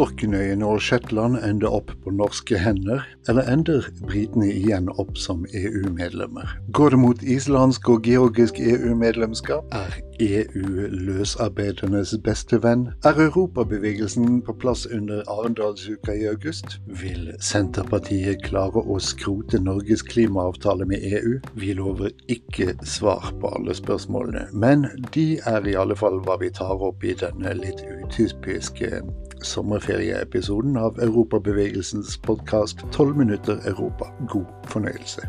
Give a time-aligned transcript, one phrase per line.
[0.00, 6.56] Orknøyene og Shetland ende opp på norske hender, eller ender britene igjen opp som EU-medlemmer?
[6.76, 9.70] Går det mot islandsk og georgisk EU-medlemskap?
[9.74, 12.88] Er EU løsarbeidernes beste venn?
[13.08, 16.78] Er europabevegelsen på plass under Arendalsuka i august?
[17.02, 21.38] Vil Senterpartiet klare å skrote Norges klimaavtale med EU?
[21.54, 26.52] Vi lover ikke svar på alle spørsmålene, men de er i alle fall hva vi
[26.52, 29.02] tar opp i denne litt utypiske
[29.42, 34.12] sommerferieepisoden av Europabevegelsens podkast 12 minutter Europa.
[34.32, 35.28] God fornøyelse.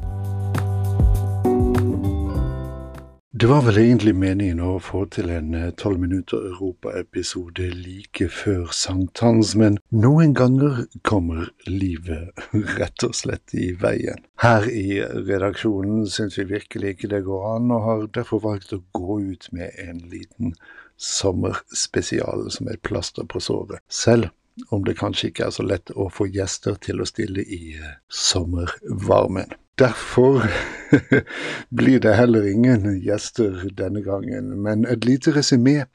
[3.41, 9.55] Det var vel egentlig meningen å få til en 12 minutter Europa-episode like før sankthans,
[9.57, 12.37] men noen ganger kommer livet
[12.77, 14.21] rett og slett i veien.
[14.45, 18.83] Her i redaksjonen syns vi virkelig ikke det går an, og har derfor valgt å
[18.93, 20.53] gå ut med en liten
[21.01, 23.81] sommerspesial som et plaster på såret.
[23.89, 24.29] Selv
[24.69, 27.73] om det kanskje ikke er så lett å få gjester til å stille i
[28.11, 29.55] sommervarmen.
[29.81, 30.43] Derfor
[31.69, 35.87] blir det heller ingen gjester denne gangen, men et lite resymé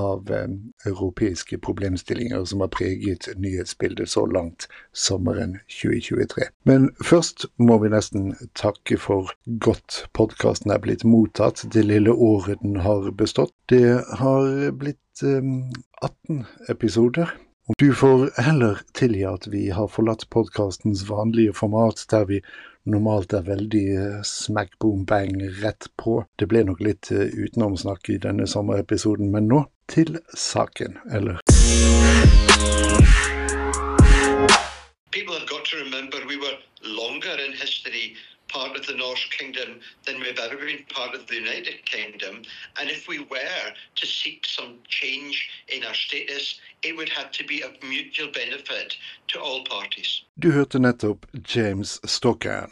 [0.00, 0.48] av eh,
[0.86, 6.48] europeiske problemstillinger som har preget nyhetsbildet så langt sommeren 2023.
[6.64, 12.64] Men først må vi nesten takke for godt podkasten er blitt mottatt det lille året
[12.64, 13.54] den har bestått.
[13.68, 15.54] Det har blitt eh,
[16.02, 17.36] 18 episoder.
[17.80, 22.40] Du får heller tilgi at vi har forlatt podkastens vanlige format, der vi
[22.84, 26.24] normalt er veldig eh, smack boom bang rett på.
[26.36, 31.40] Det ble nok litt eh, utenomsnakk i denne sommerepisoden, men nå til saken, eller
[35.14, 38.16] People have got to remember we were longer in history
[38.54, 42.34] part of the Norse Kingdom than we've ever been part of the United Kingdom.
[42.78, 43.66] And if we were
[44.00, 45.36] to seek some change
[45.68, 48.96] in our status, it would have to be of mutual benefit
[49.28, 50.22] to all parties.
[50.34, 52.70] Du hørte nettopp James Stockan,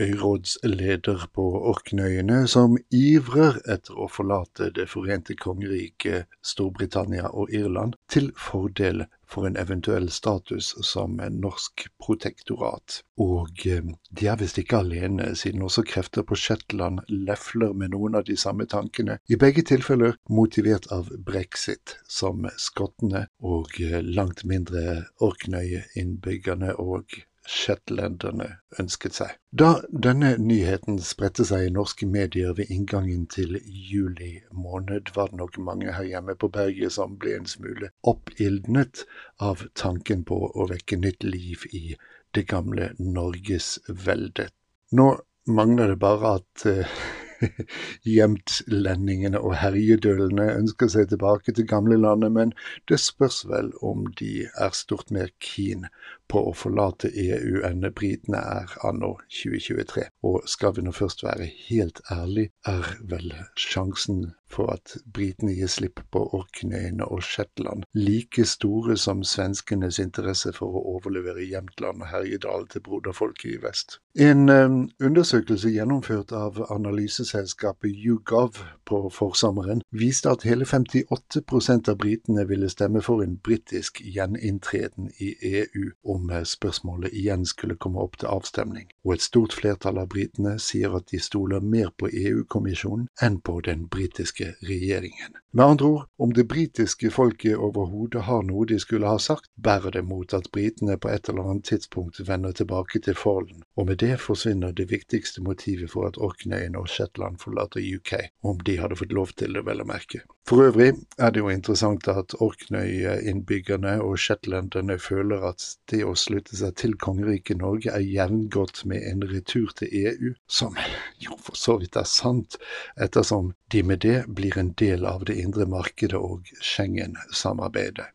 [0.00, 8.30] øyrådsleder på Orknøyene, som ivrer etter å forlate Det forente kongeriket Storbritannia og Irland til
[8.36, 13.00] fordel for en eventuell status som en norsk protektorat.
[13.20, 18.18] Og eh, de er visst ikke alene, siden også krefter på Shetland lefler med noen
[18.18, 24.44] av de samme tankene, i begge tilfeller motivert av brexit, som skottene og eh, langt
[24.48, 28.46] mindre Orknøy-innbyggerne og shetlanderne
[28.80, 29.32] ønsket seg.
[29.50, 29.70] Da
[30.06, 35.58] denne nyheten spredte seg i norske medier ved inngangen til juli måned, var det nok
[35.70, 39.04] mange her hjemme på berget som ble en smule oppildnet
[39.50, 41.96] av tanken på å vekke nytt liv i
[42.34, 44.54] det gamle Norgesveldet.
[44.94, 45.10] Nå
[45.50, 47.26] mangler det bare at gjemtlendingene
[48.14, 52.52] Hjemtlendingene og herjedølene ønsker seg tilbake til gamlelandet, men
[52.90, 55.86] det spørs vel om de er stort mer keen
[56.30, 60.08] på å forlate EU enn britene er anno 2023.
[60.30, 65.70] Og skal vi nå først være helt ærlig, er vel sjansen for at britene gir
[65.70, 72.10] slipp på Orknøyene og Shetland like store som svenskenes interesse for å overlevere Jämtland og
[72.10, 74.00] Herjedal til broderfolket i vest.
[74.18, 78.58] En um, undersøkelse gjennomført av analyseselskapet YouGov
[78.90, 85.30] på forsommeren viste at hele 58% av britene ville stemme for en britisk gjeninntreden i
[85.62, 90.58] EU om spørsmålet igjen skulle komme opp til avstemning, og et stort flertall av britene
[90.60, 95.39] sier at de stoler mer på EU-kommisjonen enn på den britiske regjeringen.
[95.52, 99.96] Med andre ord, om det britiske folket overhodet har noe de skulle ha sagt, bærer
[99.96, 103.98] det mot at britene på et eller annet tidspunkt vender tilbake til Fallen, og med
[103.98, 108.12] det forsvinner det viktigste motivet for at Orknøyene og Shetland forlater UK,
[108.46, 110.22] om de hadde fått lov til det, vel å merke.
[110.46, 116.54] For øvrig er det jo interessant at Orknøy-innbyggerne og shetlanderne føler at det å slutte
[116.58, 120.78] seg til kongeriket Norge er jevngodt med en retur til EU, som
[121.18, 122.58] jo for så vidt er sant,
[122.98, 128.06] ettersom de med det blir en del av det indre markedet og Schengen-samarbeidet.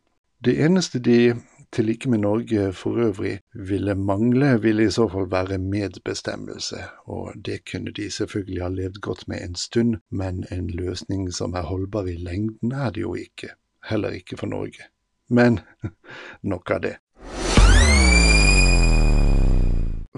[0.46, 1.36] Det eneste de
[1.76, 7.34] til like med Norge for øvrig ville mangle, ville i så fall være medbestemmelse, og
[7.46, 11.62] det kunne de selvfølgelig ha levd godt med en stund, men en løsning som er
[11.62, 13.50] holdbar i lengden, er det jo ikke,
[13.90, 14.84] heller ikke for Norge.
[15.30, 15.60] Men
[16.42, 16.96] nok av det.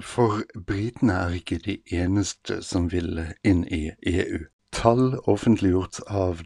[0.00, 4.44] For britene er ikke de eneste som vil inn i EU.
[4.72, 6.44] Tall offentliggjort av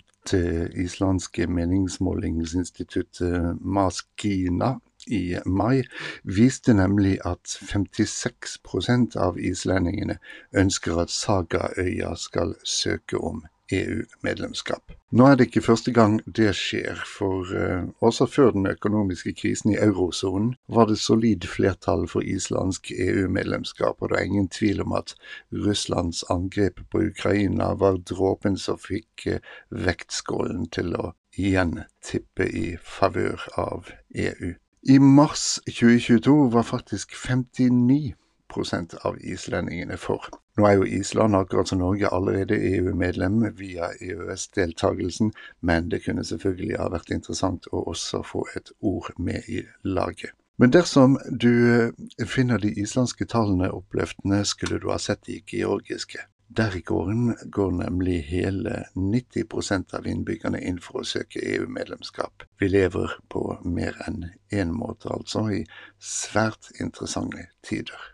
[0.79, 4.77] islandske meningsmålingsinstituttet Maskina
[5.07, 5.83] i mai
[6.23, 10.19] viste nemlig at 56% av islendingene
[10.55, 13.43] ønsker at Sagaøya skal søke om
[13.73, 14.93] EU-medlemskap.
[15.13, 19.73] Nå er det ikke første gang det skjer, for uh, også før den økonomiske krisen
[19.75, 24.97] i eurosonen var det solid flertall for islandsk EU-medlemskap, og det er ingen tvil om
[24.99, 25.15] at
[25.53, 29.39] Russlands angrep på Ukraina var dråpen som fikk uh,
[29.71, 34.53] vektskålen til å igjen tippe i favør av EU.
[34.83, 40.27] I mars 2022 var faktisk 59% av islendingene for.
[40.57, 46.77] Nå er jo Island, akkurat som Norge, allerede EU-medlem via EØS-deltagelsen, men det kunne selvfølgelig
[46.77, 50.37] ha vært interessant å også få et ord med i laget.
[50.61, 56.27] Men dersom du eh, finner de islandske tallene oppløftende, skulle du ha sett de georgiske.
[56.53, 62.45] Der i gården går nemlig hele 90% av innbyggerne inn for å søke EU-medlemskap.
[62.61, 65.65] Vi lever på mer enn én måte, altså, i
[65.97, 68.13] svært interessante tider.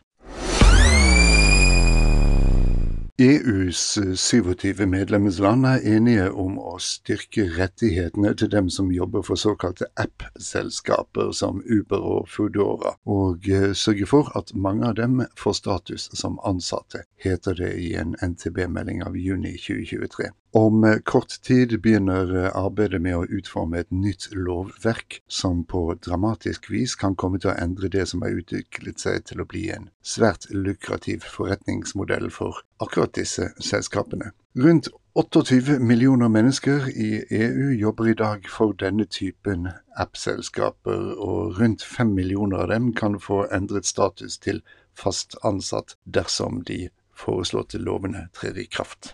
[3.20, 9.88] EUs 27 medlemsland er enige om å styrke rettighetene til dem som jobber for såkalte
[9.98, 16.06] app-selskaper som Uber og Foodora, og eh, sørge for at mange av dem får status
[16.14, 20.30] som ansatte, heter det i en NTB-melding av juni 2023.
[20.50, 25.82] Om eh, kort tid begynner eh, arbeidet med å utforme et nytt lovverk som på
[26.06, 29.66] dramatisk vis kan komme til å endre det som har utviklet seg til å bli
[29.74, 34.32] en svært lukrativ forretningsmodell for akkurat disse selskapene.
[34.56, 39.68] Rundt 28 millioner mennesker i EU jobber i dag for denne typen
[40.00, 44.62] app-selskaper, og rundt 5 millioner av dem kan få endret status til
[44.96, 49.12] fast ansatt dersom de foreslåtte lovene trer i kraft.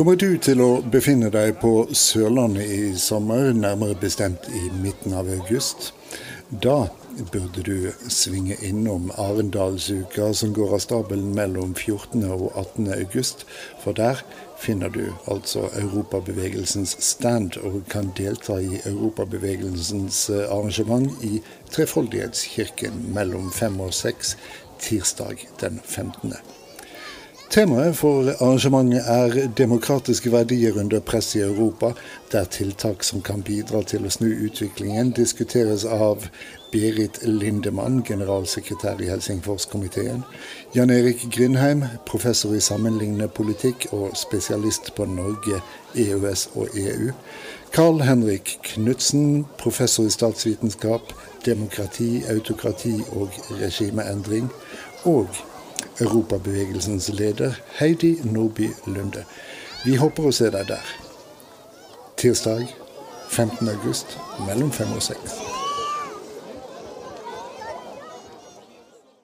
[0.00, 5.26] Kommer du til å befinne deg på Sørlandet i sommer, nærmere bestemt i midten av
[5.28, 5.90] august?
[6.48, 6.86] Da
[7.34, 12.24] burde du svinge innom Arendalsuka, som går av stabelen mellom 14.
[12.32, 12.88] og 18.
[12.94, 13.44] august.
[13.82, 14.22] For der
[14.62, 21.42] finner du altså europabevegelsens stand, og kan delta i europabevegelsens eh, arrangement i
[21.76, 24.32] Trefoldighetskirken mellom fem og seks
[24.80, 26.40] tirsdag den 15.
[27.50, 31.88] Temaet for arrangementet er demokratiske verdier under press i Europa,
[32.30, 36.28] der tiltak som kan bidra til å snu utviklingen, diskuteres av
[36.70, 40.22] Berit Lindemann, generalsekretær i Helsingforskomiteen,
[40.76, 45.58] Jan Erik Grindheim, professor i sammenlignende politikk og spesialist på Norge,
[45.98, 47.10] EØS og EU,
[47.74, 51.10] Carl Henrik Knutsen, professor i statsvitenskap,
[51.42, 54.52] demokrati, autokrati og regimeendring,
[55.02, 55.34] og
[55.98, 59.24] europabevegelsens leder Heidi Nordby Lunde.
[59.84, 60.92] Vi håper å se deg der.
[62.20, 62.66] Tirsdag
[63.30, 63.68] 15.
[63.72, 65.40] august mellom fem og seks.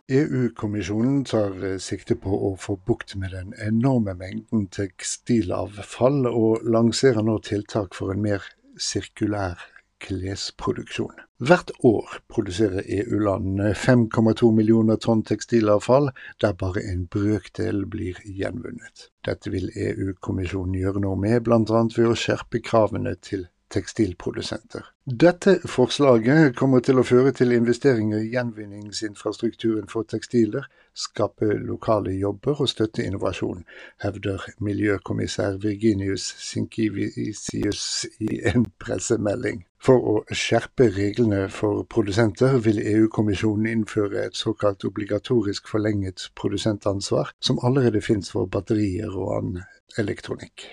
[0.07, 7.27] EU-kommisjonen tar eh, sikte på å få bukt med den enorme mengden tekstilavfall, og lanserer
[7.27, 8.47] nå tiltak for en mer
[8.79, 9.59] sirkulær
[10.05, 11.23] klesproduksjon.
[11.39, 16.11] Hvert år produserer EU-landene 5,2 millioner tonn tekstilavfall,
[16.41, 19.11] der bare en brøkdel blir gjenvunnet.
[19.27, 21.83] Dette vil EU-kommisjonen gjøre noe med, bl.a.
[21.97, 24.85] ved å skjerpe kravene til tekstilprodusenter.
[25.07, 30.67] Dette forslaget kommer til å føre til investeringer i gjenvinningsinfrastrukturen for tekstiler,
[30.97, 33.65] skape lokale jobber og støtte innovasjon,
[34.03, 39.65] hevder miljøkommissær Virginius Sinkivisius i en pressemelding.
[39.79, 47.61] For å skjerpe reglene for produsenter vil EU-kommisjonen innføre et såkalt obligatorisk forlenget produsentansvar, som
[47.63, 49.63] allerede finnes for batterier og annen
[50.01, 50.73] elektronikk.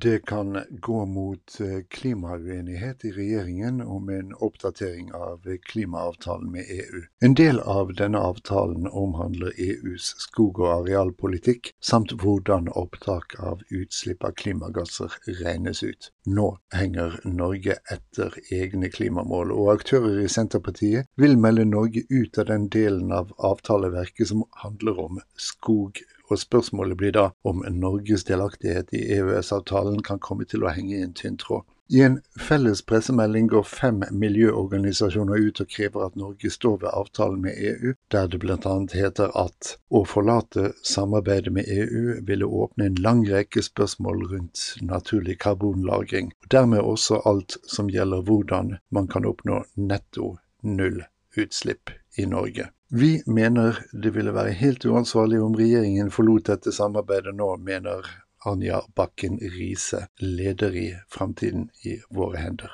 [0.00, 7.00] Det kan gå mot eh, klimauenighet i regjeringen om en oppdatering av klimaavtalen med EU.
[7.20, 14.24] En del av denne avtalen omhandler EUs skog- og arealpolitikk, samt hvordan opptak av utslipp
[14.24, 16.10] av klimagasser regnes ut.
[16.26, 22.48] Nå henger Norge etter egne klimamål, og aktører i Senterpartiet vil melde Norge ut av
[22.50, 28.90] den delen av avtaleverket som handler om skog og spørsmålet blir da om Norges delaktighet
[28.96, 31.62] i EØS-avtalen kan komme til å henge i en tynn tråd.
[31.88, 37.44] I en felles pressemelding går fem miljøorganisasjoner ut og krever at Norge står ved avtalen
[37.44, 38.72] med EU, der det bl.a.
[38.90, 45.38] heter at å forlate samarbeidet med EU ville åpne en lang rekke spørsmål rundt naturlig
[45.46, 50.34] karbonlagring, og dermed også alt som gjelder hvordan man kan oppnå netto
[50.66, 51.04] null
[51.38, 52.72] utslipp i Norge.
[52.90, 58.06] Vi mener det ville være helt uansvarlig om regjeringen forlot dette samarbeidet nå, mener
[58.46, 62.70] Anja Bakken Riise, leder i Framtiden i våre hender.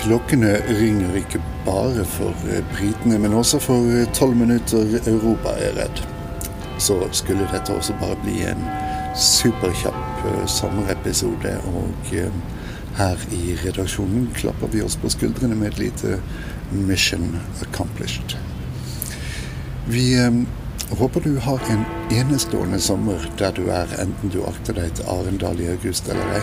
[0.00, 2.32] Klokkene ringer ikke bare for
[2.72, 6.06] britene, men også for tolv minutter Europa er redd.
[6.80, 8.62] så skulle dette også bare bli en
[9.16, 11.52] superkjapp uh, sommerepisode.
[11.74, 12.14] Og
[12.96, 16.20] her i redaksjonen klapper vi oss på skuldrene med et lite
[16.72, 18.38] mission accomplished.
[19.86, 20.16] Vi
[20.98, 25.60] håper du har en enestående sommer der du er, enten du akter deg til Arendal
[25.62, 26.42] i august eller ei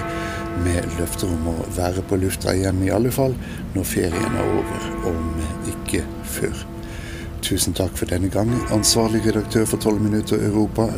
[0.64, 3.36] med løfter om å være på lufta igjen, i alle fall
[3.76, 5.36] når ferien er over, om
[5.74, 6.02] ikke
[6.38, 6.64] før.
[7.46, 8.50] Tusen takk for denne gang.
[8.76, 10.90] Ansvarlig redaktør for 12 minutter Europa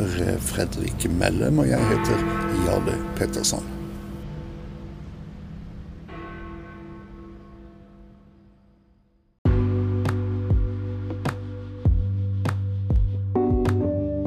[0.52, 2.24] Fredrik Mellem, og jeg heter
[2.64, 3.79] Jarle Petterson.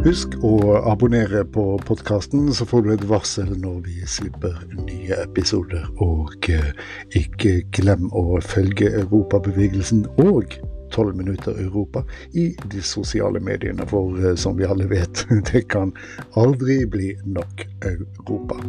[0.03, 5.85] Husk å abonnere på podkasten, så får du et varsel når vi slipper nye episoder.
[6.03, 6.73] Og eh,
[7.15, 10.57] ikke glem å følge Europabevegelsen og
[10.91, 12.03] 12 minutter Europa
[12.35, 15.95] i de sosiale mediene, for eh, som vi alle vet, det kan
[16.35, 18.59] aldri bli nok Europa.